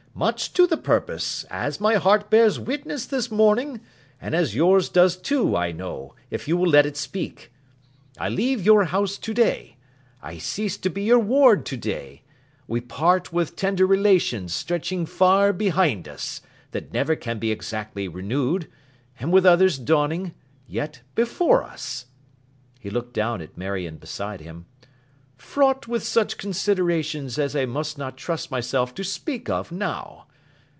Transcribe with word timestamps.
Much 0.13 0.51
to 0.51 0.67
the 0.67 0.77
purpose, 0.77 1.45
as 1.45 1.79
my 1.79 1.95
heart 1.95 2.29
bears 2.29 2.59
witness 2.59 3.05
this 3.05 3.31
morning; 3.31 3.79
and 4.19 4.35
as 4.35 4.53
yours 4.53 4.89
does 4.89 5.15
too, 5.15 5.55
I 5.55 5.71
know, 5.71 6.13
if 6.29 6.49
you 6.49 6.57
would 6.57 6.69
let 6.69 6.85
it 6.85 6.97
speak. 6.97 7.49
I 8.19 8.27
leave 8.27 8.61
your 8.63 8.83
house 8.85 9.17
to 9.17 9.33
day; 9.33 9.77
I 10.21 10.37
cease 10.37 10.75
to 10.79 10.89
be 10.89 11.03
your 11.03 11.17
ward 11.17 11.65
to 11.67 11.77
day; 11.77 12.23
we 12.67 12.81
part 12.81 13.31
with 13.31 13.55
tender 13.55 13.87
relations 13.87 14.53
stretching 14.53 15.05
far 15.05 15.53
behind 15.53 16.09
us, 16.09 16.41
that 16.71 16.91
never 16.93 17.15
can 17.15 17.39
be 17.39 17.49
exactly 17.49 18.09
renewed, 18.09 18.69
and 19.17 19.31
with 19.31 19.45
others 19.45 19.79
dawning—yet 19.79 21.01
before 21.15 21.63
us,' 21.63 22.07
he 22.81 22.89
looked 22.89 23.13
down 23.13 23.41
at 23.41 23.57
Marion 23.57 23.95
beside 23.95 24.41
him, 24.41 24.65
'fraught 25.37 25.87
with 25.87 26.03
such 26.03 26.37
considerations 26.37 27.39
as 27.39 27.55
I 27.55 27.65
must 27.65 27.97
not 27.97 28.15
trust 28.15 28.51
myself 28.51 28.93
to 28.93 29.03
speak 29.03 29.49
of 29.49 29.71
now. 29.71 30.27